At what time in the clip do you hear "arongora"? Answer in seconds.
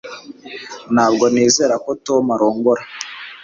2.35-2.83